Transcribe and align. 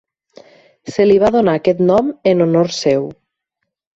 Se 0.93 1.05
li 1.09 1.17
va 1.25 1.29
donar 1.35 1.53
aquest 1.59 1.83
nom 1.91 2.09
en 2.33 2.41
honor 2.47 2.73
seu. 2.79 3.09